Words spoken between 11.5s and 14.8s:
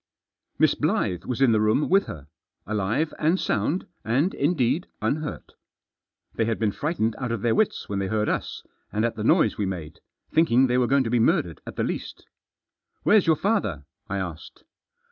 at the least" Where's your father?" I asked.